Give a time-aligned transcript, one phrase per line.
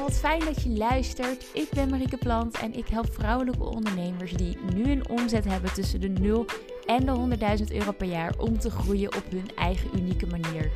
[0.00, 1.46] Wat fijn dat je luistert.
[1.52, 6.00] Ik ben Marieke Plant en ik help vrouwelijke ondernemers die nu een omzet hebben tussen
[6.00, 6.44] de 0
[6.86, 10.70] en de 100.000 euro per jaar om te groeien op hun eigen unieke manier.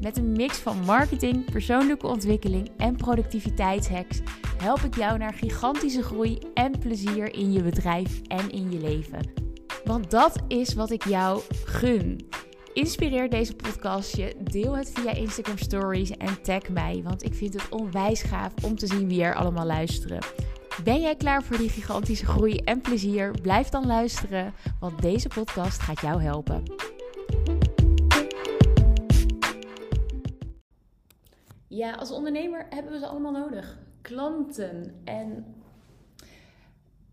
[0.00, 4.20] Met een mix van marketing, persoonlijke ontwikkeling en productiviteitshacks
[4.58, 9.30] help ik jou naar gigantische groei en plezier in je bedrijf en in je leven.
[9.84, 12.28] Want dat is wat ik jou gun.
[12.72, 17.68] Inspireer deze podcastje, deel het via Instagram Stories en tag mij, want ik vind het
[17.68, 20.18] onwijs gaaf om te zien wie er allemaal luisteren.
[20.84, 23.30] Ben jij klaar voor die gigantische groei en plezier?
[23.42, 26.62] Blijf dan luisteren, want deze podcast gaat jou helpen.
[31.68, 33.78] Ja, als ondernemer hebben we ze allemaal nodig.
[34.02, 35.00] Klanten.
[35.04, 35.54] En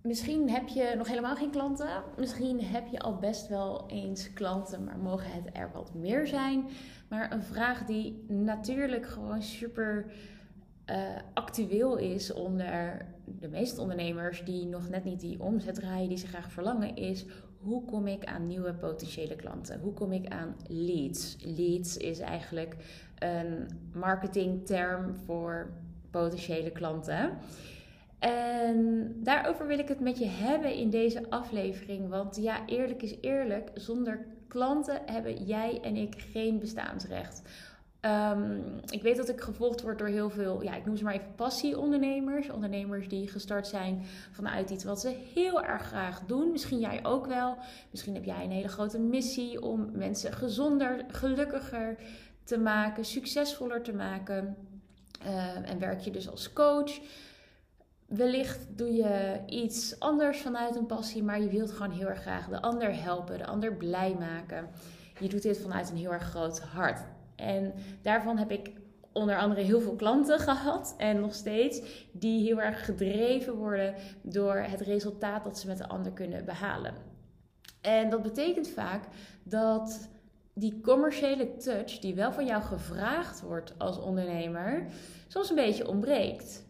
[0.08, 2.04] Misschien heb je nog helemaal geen klanten.
[2.18, 6.68] Misschien heb je al best wel eens klanten, maar mogen het er wat meer zijn.
[7.10, 10.12] Maar een vraag die natuurlijk gewoon super
[10.90, 10.98] uh,
[11.34, 16.27] actueel is onder de meeste ondernemers die nog net niet die omzet draaien die ze
[16.27, 17.26] graag verlangen, is
[17.60, 19.80] hoe kom ik aan nieuwe potentiële klanten?
[19.80, 21.38] Hoe kom ik aan leads?
[21.40, 22.76] Leads is eigenlijk
[23.20, 25.70] een marketingterm voor
[26.12, 27.38] potentiële klanten.
[28.20, 32.10] En daarover wil ik het met je hebben in deze aflevering.
[32.10, 37.41] Want ja, eerlijk is eerlijk, zonder klanten hebben jij en ik geen bestaansrecht.
[38.01, 41.13] Um, ik weet dat ik gevolgd word door heel veel, ja, ik noem ze maar
[41.13, 42.49] even passieondernemers.
[42.49, 46.52] Ondernemers die gestart zijn vanuit iets wat ze heel erg graag doen.
[46.52, 47.57] Misschien jij ook wel.
[47.91, 51.98] Misschien heb jij een hele grote missie om mensen gezonder, gelukkiger
[52.43, 54.55] te maken, succesvoller te maken.
[55.26, 56.99] Uh, en werk je dus als coach.
[58.08, 62.48] Wellicht doe je iets anders vanuit een passie, maar je wilt gewoon heel erg graag
[62.48, 64.69] de ander helpen, de ander blij maken.
[65.19, 67.00] Je doet dit vanuit een heel erg groot hart.
[67.36, 68.72] En daarvan heb ik
[69.12, 71.81] onder andere heel veel klanten gehad en nog steeds,
[72.12, 76.94] die heel erg gedreven worden door het resultaat dat ze met de ander kunnen behalen.
[77.81, 79.04] En dat betekent vaak
[79.44, 80.10] dat
[80.54, 84.88] die commerciële touch, die wel van jou gevraagd wordt als ondernemer,
[85.28, 86.66] soms een beetje ontbreekt.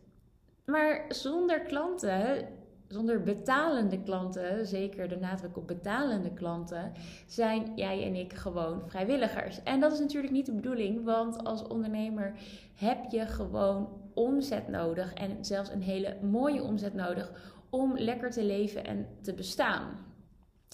[0.72, 2.48] Maar zonder klanten,
[2.88, 6.92] zonder betalende klanten, zeker de nadruk op betalende klanten,
[7.28, 9.64] zijn jij en ik gewoon vrijwilligers.
[9.64, 12.34] En dat is natuurlijk niet de bedoeling, want als ondernemer
[12.76, 17.32] heb je gewoon omzet nodig en zelfs een hele mooie omzet nodig
[17.70, 20.08] om lekker te leven en te bestaan.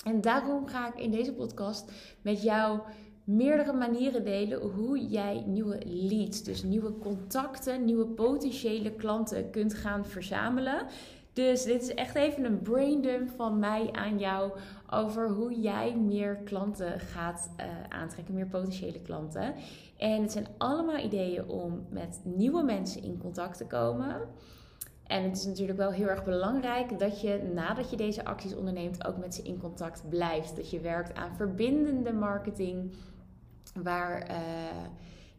[0.06, 2.80] En daarom ga ik in deze podcast met jou
[3.24, 10.06] meerdere manieren delen hoe jij nieuwe leads, dus nieuwe contacten, nieuwe potentiële klanten kunt gaan
[10.06, 10.86] verzamelen.
[11.34, 14.52] Dus dit is echt even een braindump van mij aan jou
[14.90, 19.54] over hoe jij meer klanten gaat uh, aantrekken, meer potentiële klanten.
[19.98, 24.16] En het zijn allemaal ideeën om met nieuwe mensen in contact te komen.
[25.08, 29.06] En het is natuurlijk wel heel erg belangrijk dat je nadat je deze acties onderneemt
[29.06, 30.56] ook met ze in contact blijft.
[30.56, 32.94] Dat je werkt aan verbindende marketing
[33.74, 34.38] Waar, uh,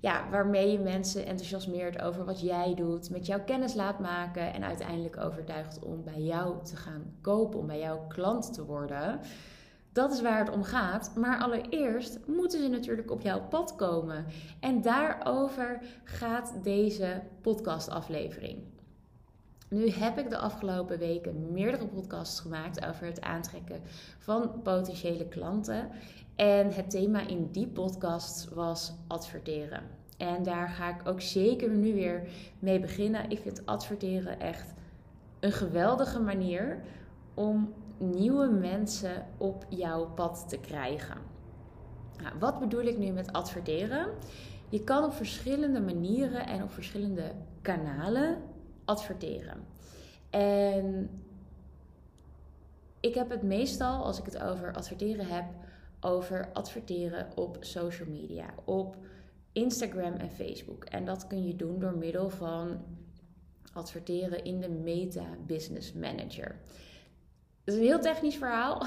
[0.01, 4.65] ja, waarmee je mensen enthousiasmeert over wat jij doet, met jouw kennis laat maken en
[4.65, 9.21] uiteindelijk overtuigt om bij jou te gaan kopen, om bij jouw klant te worden.
[9.93, 11.13] Dat is waar het om gaat.
[11.17, 14.25] Maar allereerst moeten ze natuurlijk op jouw pad komen.
[14.61, 18.63] En daarover gaat deze podcastaflevering.
[19.75, 23.81] Nu heb ik de afgelopen weken meerdere podcasts gemaakt over het aantrekken
[24.19, 25.89] van potentiële klanten.
[26.37, 29.83] En het thema in die podcast was adverteren.
[30.17, 33.31] En daar ga ik ook zeker nu weer mee beginnen.
[33.31, 34.75] Ik vind adverteren echt
[35.41, 36.83] een geweldige manier
[37.35, 41.17] om nieuwe mensen op jouw pad te krijgen.
[42.23, 44.07] Nou, wat bedoel ik nu met adverteren?
[44.69, 48.53] Je kan op verschillende manieren en op verschillende kanalen
[48.85, 49.65] adverteren.
[50.31, 51.11] En
[53.01, 55.45] ik heb het meestal, als ik het over adverteren heb,
[56.01, 58.97] over adverteren op social media, op
[59.53, 60.85] Instagram en Facebook.
[60.85, 62.85] En dat kun je doen door middel van
[63.73, 66.57] adverteren in de Meta Business Manager.
[67.65, 68.87] Dat is een heel technisch verhaal,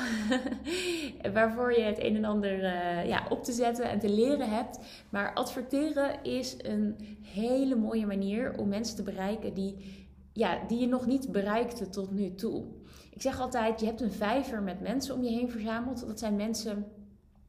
[1.33, 4.79] waarvoor je het een en ander uh, ja, op te zetten en te leren hebt.
[5.09, 10.87] Maar adverteren is een hele mooie manier om mensen te bereiken die, ja, die je
[10.87, 12.65] nog niet bereikte tot nu toe.
[13.09, 16.07] Ik zeg altijd, je hebt een vijver met mensen om je heen verzameld.
[16.07, 16.85] Dat zijn mensen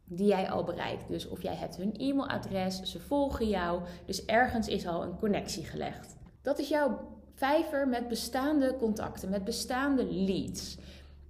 [0.04, 1.08] die jij al bereikt.
[1.08, 3.82] Dus of jij hebt hun e-mailadres, ze volgen jou.
[4.06, 6.16] Dus ergens is al een connectie gelegd.
[6.42, 6.98] Dat is jouw
[7.34, 10.78] vijver met bestaande contacten, met bestaande leads.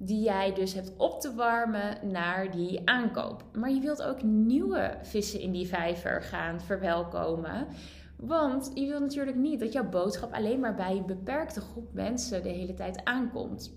[0.01, 3.45] Die jij dus hebt op te warmen naar die aankoop.
[3.53, 7.67] Maar je wilt ook nieuwe vissen in die vijver gaan verwelkomen.
[8.17, 12.43] Want je wilt natuurlijk niet dat jouw boodschap alleen maar bij een beperkte groep mensen
[12.43, 13.77] de hele tijd aankomt.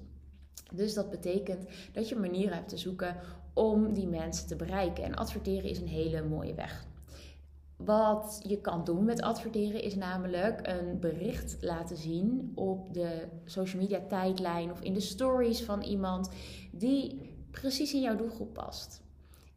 [0.73, 3.15] Dus dat betekent dat je manieren hebt te zoeken
[3.53, 5.03] om die mensen te bereiken.
[5.03, 6.85] En adverteren is een hele mooie weg.
[7.85, 13.81] Wat je kan doen met adverteren is namelijk een bericht laten zien op de social
[13.81, 16.29] media tijdlijn of in de stories van iemand
[16.71, 19.01] die precies in jouw doelgroep past.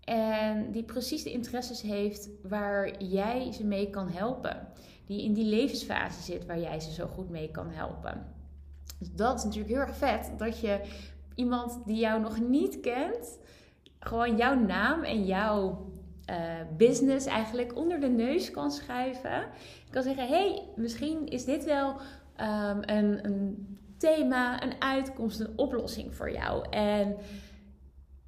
[0.04, 4.68] En die precies de interesses heeft waar jij ze mee kan helpen.
[5.06, 8.26] Die in die levensfase zit waar jij ze zo goed mee kan helpen.
[8.98, 10.80] Dus dat is natuurlijk heel erg vet dat je
[11.34, 13.38] iemand die jou nog niet kent,
[13.98, 15.86] gewoon jouw naam en jouw
[16.30, 16.36] uh,
[16.76, 19.42] business eigenlijk onder de neus kan schuiven.
[19.86, 21.88] Ik kan zeggen: hey, misschien is dit wel
[22.40, 23.66] um, een, een
[23.98, 26.68] thema, een uitkomst, een oplossing voor jou.
[26.70, 27.16] En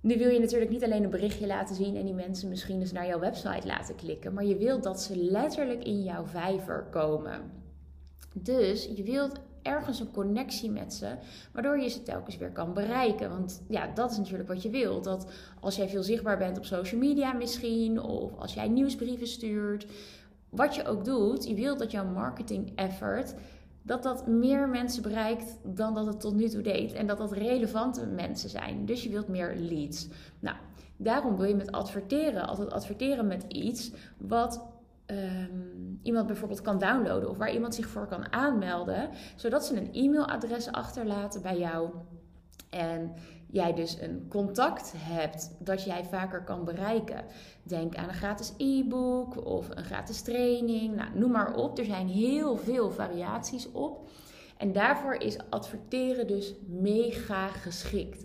[0.00, 2.93] nu wil je natuurlijk niet alleen een berichtje laten zien en die mensen misschien eens
[2.93, 7.40] naar jouw website laten klikken, maar je wilt dat ze letterlijk in jouw vijver komen.
[8.32, 11.14] Dus je wilt ergens een connectie met ze,
[11.52, 13.30] waardoor je ze telkens weer kan bereiken.
[13.30, 15.04] Want ja, dat is natuurlijk wat je wilt.
[15.04, 15.30] Dat
[15.60, 19.86] als jij veel zichtbaar bent op social media misschien, of als jij nieuwsbrieven stuurt,
[20.50, 23.34] wat je ook doet, je wilt dat jouw marketing effort
[23.86, 26.92] dat dat meer mensen bereikt dan dat het tot nu toe deed.
[26.92, 28.86] En dat dat relevante mensen zijn.
[28.86, 30.08] Dus je wilt meer leads.
[30.38, 30.56] Nou,
[30.96, 34.75] daarom wil je met adverteren altijd adverteren met iets wat
[35.06, 37.31] um, iemand bijvoorbeeld kan downloaden.
[37.31, 39.11] Of waar iemand zich voor kan aanmelden.
[39.37, 41.91] Zodat ze een e-mailadres achterlaten bij jou.
[42.70, 43.14] En
[43.47, 47.25] jij dus een contact hebt dat jij vaker kan bereiken.
[47.62, 50.97] Denk aan een gratis e-book of een gratis training.
[50.97, 51.79] Nou, noem maar op.
[51.79, 54.11] Er zijn heel veel variaties op.
[54.56, 58.25] En daarvoor is adverteren dus mega geschikt.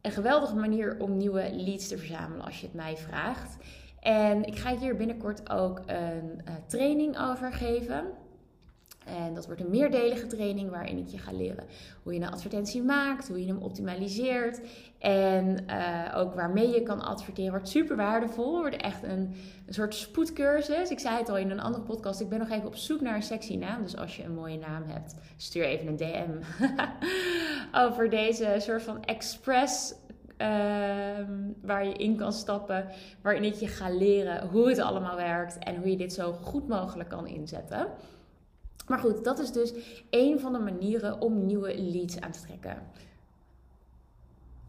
[0.00, 3.56] Een geweldige manier om nieuwe leads te verzamelen als je het mij vraagt.
[4.00, 8.04] En ik ga hier binnenkort ook een uh, training over geven.
[9.04, 11.64] En dat wordt een meerdelige training waarin ik je ga leren
[12.02, 14.60] hoe je een advertentie maakt, hoe je hem optimaliseert
[14.98, 17.50] en uh, ook waarmee je kan adverteren.
[17.50, 19.34] Wordt super waardevol, wordt echt een,
[19.66, 20.90] een soort spoedcursus.
[20.90, 23.14] Ik zei het al in een andere podcast, ik ben nog even op zoek naar
[23.14, 23.82] een sexy naam.
[23.82, 26.64] Dus als je een mooie naam hebt, stuur even een DM
[27.84, 29.94] over deze soort van express
[30.40, 31.32] ehm,
[31.62, 32.86] waar je in kan stappen,
[33.22, 36.68] waarin ik je ga leren hoe het allemaal werkt en hoe je dit zo goed
[36.68, 37.88] mogelijk kan inzetten.
[38.86, 39.72] Maar goed, dat is dus
[40.10, 42.76] een van de manieren om nieuwe leads aan te trekken.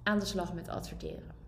[0.04, 1.41] Aan de slag met adverteren.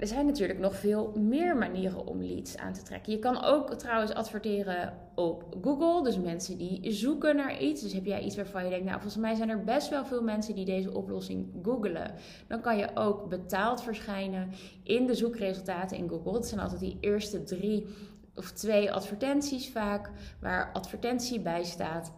[0.00, 3.12] Er zijn natuurlijk nog veel meer manieren om leads aan te trekken.
[3.12, 6.02] Je kan ook trouwens adverteren op Google.
[6.02, 7.82] Dus mensen die zoeken naar iets.
[7.82, 10.22] Dus heb jij iets waarvan je denkt, nou volgens mij zijn er best wel veel
[10.22, 12.14] mensen die deze oplossing googelen.
[12.48, 14.50] Dan kan je ook betaald verschijnen
[14.82, 16.32] in de zoekresultaten in Google.
[16.32, 17.86] Dat zijn altijd die eerste drie
[18.34, 20.10] of twee advertenties vaak,
[20.40, 22.12] waar advertentie bij staat.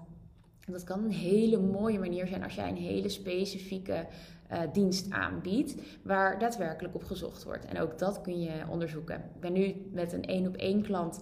[0.67, 4.06] Dat kan een hele mooie manier zijn als jij een hele specifieke
[4.53, 7.64] uh, dienst aanbiedt, waar daadwerkelijk op gezocht wordt.
[7.64, 9.17] En ook dat kun je onderzoeken.
[9.17, 11.20] Ik ben nu met een één op één klant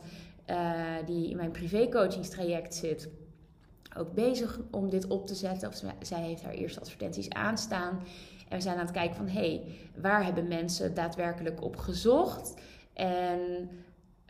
[0.50, 3.08] uh, die in mijn privécoachingstraject zit,
[3.96, 5.68] ook bezig om dit op te zetten.
[5.68, 8.02] Of zij heeft haar eerste advertenties aanstaan.
[8.48, 9.62] En we zijn aan het kijken van, hé, hey,
[10.00, 12.54] waar hebben mensen daadwerkelijk op gezocht?
[12.92, 13.70] En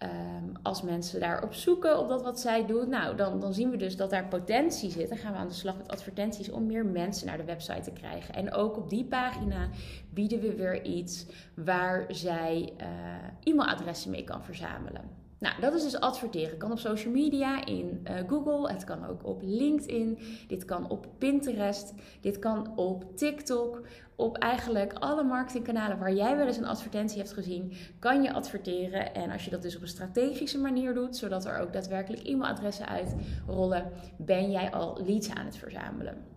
[0.03, 3.77] Um, als mensen daarop zoeken, op dat wat zij doet, nou, dan, dan zien we
[3.77, 5.09] dus dat daar potentie zit.
[5.09, 7.91] Dan gaan we aan de slag met advertenties om meer mensen naar de website te
[7.91, 8.35] krijgen.
[8.35, 9.69] En ook op die pagina
[10.11, 15.20] bieden we weer iets waar zij uh, e-mailadressen mee kan verzamelen.
[15.41, 16.59] Nou, dat is dus adverteren.
[16.59, 20.19] Kan op social media, in uh, Google, het kan ook op LinkedIn,
[20.49, 23.83] dit kan op Pinterest, dit kan op TikTok,
[24.17, 29.15] op eigenlijk alle marketingkanalen waar jij wel eens een advertentie hebt gezien, kan je adverteren.
[29.15, 32.89] En als je dat dus op een strategische manier doet, zodat er ook daadwerkelijk e-mailadressen
[32.89, 36.30] uitrollen, ben jij al leads aan het verzamelen.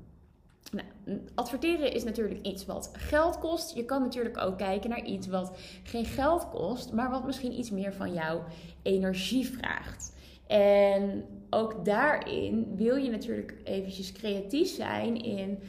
[0.74, 3.76] Nou, adverteren is natuurlijk iets wat geld kost.
[3.76, 7.72] Je kan natuurlijk ook kijken naar iets wat geen geld kost, maar wat misschien iets
[7.72, 8.44] meer van jouw
[8.82, 10.16] energie vraagt.
[10.48, 15.60] En ook daarin wil je natuurlijk eventjes creatief zijn in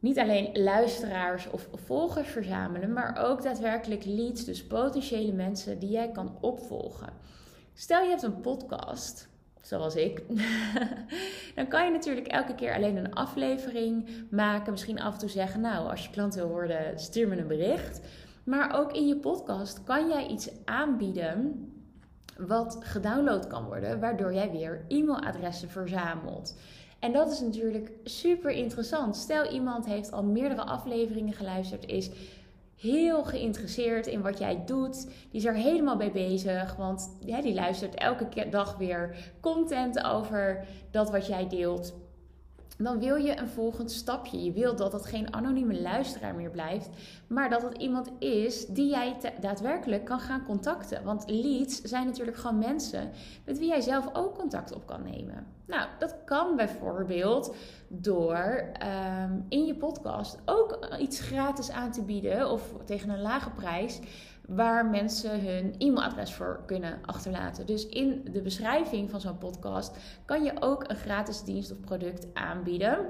[0.00, 6.10] niet alleen luisteraars of volgers verzamelen, maar ook daadwerkelijk leads, dus potentiële mensen die jij
[6.10, 7.12] kan opvolgen.
[7.74, 9.28] Stel je hebt een podcast,
[9.60, 10.22] zoals ik,
[11.56, 14.72] dan kan je natuurlijk elke keer alleen een aflevering maken.
[14.72, 18.00] Misschien af en toe zeggen, nou, als je klant wil worden, stuur me een bericht.
[18.44, 21.66] Maar ook in je podcast kan jij iets aanbieden
[22.36, 26.56] wat gedownload kan worden, waardoor jij weer e-mailadressen verzamelt.
[26.98, 29.16] En dat is natuurlijk super interessant.
[29.16, 32.10] Stel iemand heeft al meerdere afleveringen geluisterd, is
[32.78, 35.04] heel geïnteresseerd in wat jij doet.
[35.04, 40.66] Die is er helemaal bij bezig, want ja, die luistert elke dag weer content over
[40.90, 41.94] dat wat jij deelt
[42.78, 44.44] dan wil je een volgend stapje.
[44.44, 46.88] Je wilt dat het geen anonieme luisteraar meer blijft,
[47.26, 51.04] maar dat het iemand is die jij daadwerkelijk kan gaan contacten.
[51.04, 53.10] Want leads zijn natuurlijk gewoon mensen
[53.44, 55.46] met wie jij zelf ook contact op kan nemen.
[55.66, 57.54] Nou, dat kan bijvoorbeeld
[57.88, 63.50] door ehm, in je podcast ook iets gratis aan te bieden of tegen een lage
[63.50, 64.00] prijs
[64.48, 67.66] waar mensen hun e-mailadres voor kunnen achterlaten.
[67.66, 72.26] Dus in de beschrijving van zo'n podcast kan je ook een gratis dienst of product
[72.34, 73.06] aanbieden.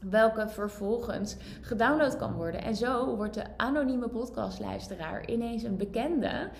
[0.00, 2.62] Welke vervolgens gedownload kan worden.
[2.62, 6.50] En zo wordt de anonieme podcastluisteraar ineens een bekende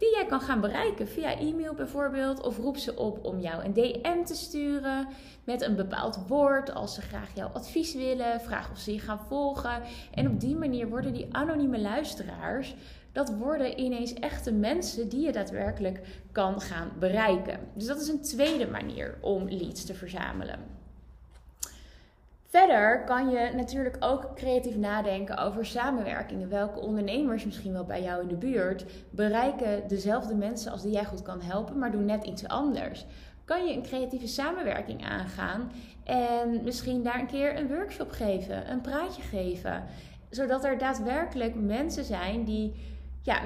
[0.00, 2.42] die jij kan gaan bereiken via e-mail bijvoorbeeld.
[2.42, 5.08] Of roep ze op om jou een DM te sturen
[5.44, 8.40] met een bepaald woord als ze graag jouw advies willen.
[8.40, 9.82] Vraag of ze je gaan volgen.
[10.14, 12.74] En op die manier worden die anonieme luisteraars
[13.12, 16.00] dat worden ineens echte mensen die je daadwerkelijk
[16.32, 17.58] kan gaan bereiken.
[17.74, 20.58] Dus dat is een tweede manier om leads te verzamelen.
[22.50, 26.48] Verder kan je natuurlijk ook creatief nadenken over samenwerkingen.
[26.48, 31.04] Welke ondernemers misschien wel bij jou in de buurt bereiken dezelfde mensen als die jij
[31.04, 33.06] goed kan helpen, maar doen net iets anders.
[33.44, 35.72] Kan je een creatieve samenwerking aangaan
[36.04, 39.84] en misschien daar een keer een workshop geven, een praatje geven,
[40.30, 42.74] zodat er daadwerkelijk mensen zijn die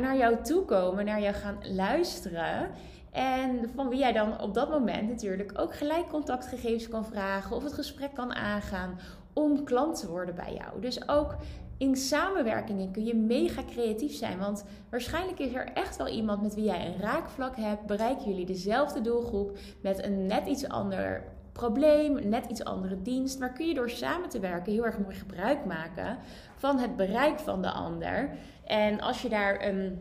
[0.01, 2.71] naar jou toe komen, naar jou gaan luisteren.
[3.13, 7.63] En van wie jij dan op dat moment natuurlijk ook gelijk contactgegevens kan vragen of
[7.63, 8.99] het gesprek kan aangaan
[9.33, 10.81] om klant te worden bij jou.
[10.81, 11.37] Dus ook
[11.79, 14.39] in samenwerkingen kun je mega creatief zijn.
[14.39, 17.87] Want waarschijnlijk is er echt wel iemand met wie jij een raakvlak hebt.
[17.87, 23.39] Bereiken jullie dezelfde doelgroep met een net iets ander probleem, net iets andere dienst.
[23.39, 26.19] Maar kun je door samen te werken heel erg mooi gebruik maken
[26.57, 28.31] van het bereik van de ander.
[28.67, 29.99] En als je daar een,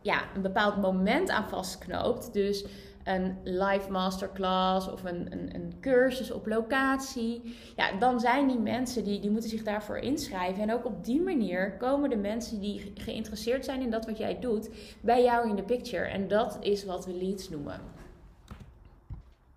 [0.00, 2.66] ja, een bepaald moment aan vastknoopt, dus
[3.04, 7.56] een live masterclass of een, een, een, cursus op locatie.
[7.76, 10.62] Ja, dan zijn die mensen die, die moeten zich daarvoor inschrijven.
[10.62, 14.40] En ook op die manier komen de mensen die geïnteresseerd zijn in dat wat jij
[14.40, 16.04] doet, bij jou in de picture.
[16.04, 17.80] En dat is wat we leads noemen.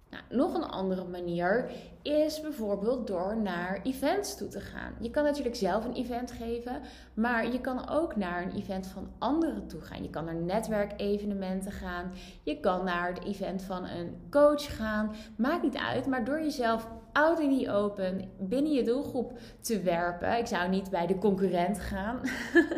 [0.09, 1.71] Nou, nog een andere manier
[2.01, 4.93] is bijvoorbeeld door naar events toe te gaan.
[4.99, 6.81] Je kan natuurlijk zelf een event geven,
[7.13, 10.03] maar je kan ook naar een event van anderen toe gaan.
[10.03, 12.11] Je kan naar netwerkevenementen gaan.
[12.43, 15.15] Je kan naar het event van een coach gaan.
[15.37, 16.87] Maakt niet uit, maar door jezelf
[17.17, 19.31] in the open binnen je doelgroep
[19.61, 20.37] te werpen.
[20.37, 22.21] Ik zou niet bij de concurrent gaan,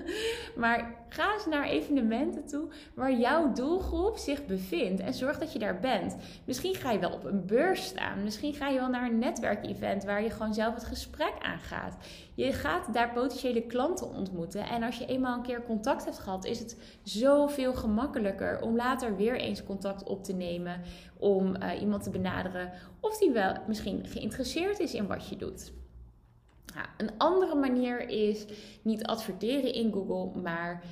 [0.55, 5.59] maar ga eens naar evenementen toe waar jouw doelgroep zich bevindt en zorg dat je
[5.59, 6.15] daar bent.
[6.45, 10.03] Misschien ga je wel op een beurs staan, misschien ga je wel naar een netwerkevent
[10.03, 11.97] waar je gewoon zelf het gesprek aangaat.
[12.39, 14.61] Je gaat daar potentiële klanten ontmoeten.
[14.61, 19.15] En als je eenmaal een keer contact hebt gehad, is het zoveel gemakkelijker om later
[19.15, 20.81] weer eens contact op te nemen.
[21.17, 25.71] Om uh, iemand te benaderen of die wel misschien geïnteresseerd is in wat je doet.
[26.97, 28.45] Een andere manier is
[28.81, 30.83] niet adverteren in Google, maar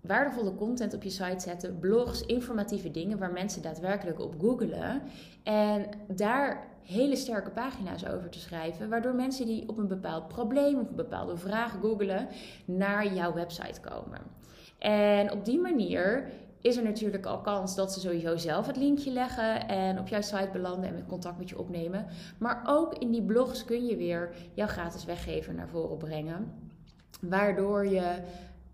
[0.00, 5.02] waardevolle content op je site zetten, blogs, informatieve dingen waar mensen daadwerkelijk op googelen.
[5.42, 10.78] En daar hele sterke pagina's over te schrijven, waardoor mensen die op een bepaald probleem
[10.78, 12.28] of een bepaalde vraag googelen,
[12.64, 14.20] naar jouw website komen.
[14.78, 19.10] En op die manier is er natuurlijk al kans dat ze sowieso zelf het linkje
[19.10, 22.06] leggen en op jouw site belanden en met contact met je opnemen.
[22.38, 26.52] Maar ook in die blogs kun je weer jouw gratis weggever naar voren brengen.
[27.20, 28.22] Waardoor je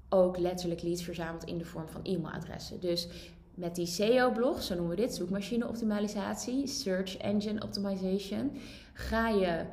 [0.08, 2.80] ook letterlijk leads verzamelt in de vorm van e-mailadressen.
[2.80, 3.08] Dus
[3.60, 8.52] met die SEO-blog, zo noemen we dit, zoekmachine optimalisatie, search engine optimization,
[8.92, 9.64] ga je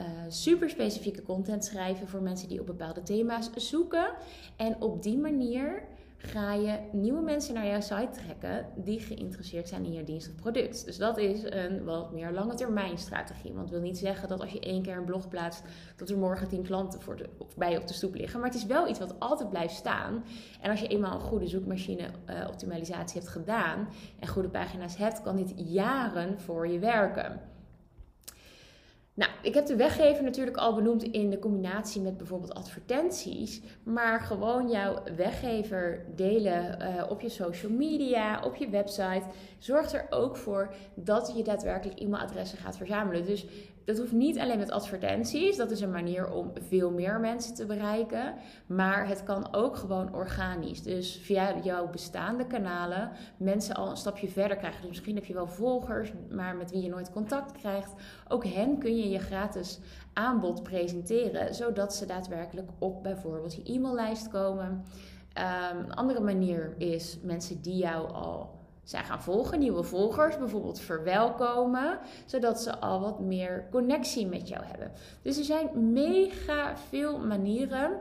[0.00, 4.10] uh, super specifieke content schrijven voor mensen die op bepaalde thema's zoeken.
[4.56, 5.82] En op die manier
[6.22, 10.34] ga je nieuwe mensen naar jouw site trekken die geïnteresseerd zijn in je dienst of
[10.34, 10.84] product.
[10.84, 13.52] Dus dat is een wat meer lange termijn strategie.
[13.52, 15.62] Want het wil niet zeggen dat als je één keer een blog plaatst,
[15.96, 18.40] dat er morgen tien klanten voor de, bij je op de stoep liggen.
[18.40, 20.24] Maar het is wel iets wat altijd blijft staan.
[20.60, 25.22] En als je eenmaal een goede zoekmachine uh, optimalisatie hebt gedaan en goede pagina's hebt,
[25.22, 27.40] kan dit jaren voor je werken.
[29.14, 33.62] Nou, ik heb de weggever natuurlijk al benoemd in de combinatie met bijvoorbeeld advertenties.
[33.82, 39.22] Maar gewoon jouw weggever delen uh, op je social media, op je website.
[39.58, 43.26] Zorgt er ook voor dat je daadwerkelijk e-mailadressen gaat verzamelen.
[43.26, 43.46] Dus
[43.84, 45.56] dat hoeft niet alleen met advertenties.
[45.56, 48.34] Dat is een manier om veel meer mensen te bereiken.
[48.66, 50.82] Maar het kan ook gewoon organisch.
[50.82, 54.80] Dus via jouw bestaande kanalen mensen al een stapje verder krijgen.
[54.80, 57.94] Dus misschien heb je wel volgers, maar met wie je nooit contact krijgt.
[58.28, 59.78] Ook hen kun je je gratis
[60.12, 64.84] aanbod presenteren, zodat ze daadwerkelijk op bijvoorbeeld je e-maillijst komen.
[65.32, 68.59] Ehm, een andere manier is mensen die jou al
[68.90, 74.64] zijn gaan volgen, nieuwe volgers bijvoorbeeld verwelkomen, zodat ze al wat meer connectie met jou
[74.64, 74.92] hebben.
[75.22, 77.98] Dus er zijn mega veel manieren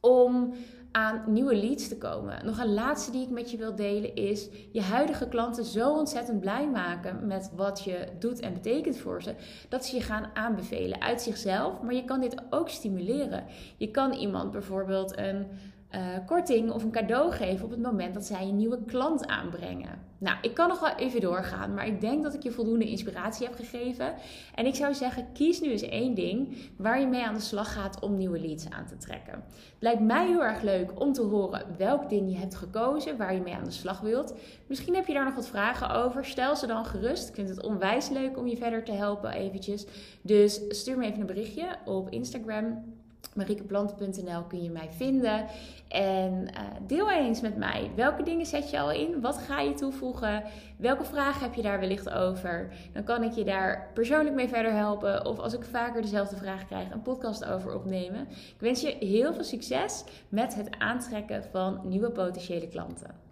[0.00, 0.52] om
[0.92, 2.46] aan nieuwe leads te komen.
[2.46, 6.40] Nog een laatste die ik met je wil delen is je huidige klanten zo ontzettend
[6.40, 9.34] blij maken met wat je doet en betekent voor ze,
[9.68, 11.82] dat ze je gaan aanbevelen uit zichzelf.
[11.82, 13.44] Maar je kan dit ook stimuleren.
[13.76, 15.46] Je kan iemand bijvoorbeeld een
[15.94, 20.06] uh, korting of een cadeau geven op het moment dat zij een nieuwe klant aanbrengen.
[20.18, 23.46] Nou, ik kan nog wel even doorgaan, maar ik denk dat ik je voldoende inspiratie
[23.46, 24.14] heb gegeven.
[24.54, 27.72] En ik zou zeggen, kies nu eens één ding waar je mee aan de slag
[27.72, 29.32] gaat om nieuwe leads aan te trekken.
[29.32, 33.34] Het lijkt mij heel erg leuk om te horen welk ding je hebt gekozen, waar
[33.34, 34.34] je mee aan de slag wilt.
[34.66, 36.24] Misschien heb je daar nog wat vragen over.
[36.24, 37.28] Stel ze dan gerust.
[37.28, 39.86] Ik vind het onwijs leuk om je verder te helpen eventjes.
[40.22, 42.96] Dus stuur me even een berichtje op Instagram
[43.34, 45.46] mariekeplanten.nl kun je mij vinden.
[45.88, 47.90] En uh, deel eens met mij.
[47.94, 49.20] Welke dingen zet je al in?
[49.20, 50.44] Wat ga je toevoegen?
[50.76, 52.72] Welke vragen heb je daar wellicht over?
[52.92, 55.26] Dan kan ik je daar persoonlijk mee verder helpen.
[55.26, 58.28] Of als ik vaker dezelfde vraag krijg, een podcast over opnemen.
[58.30, 63.27] Ik wens je heel veel succes met het aantrekken van nieuwe potentiële klanten.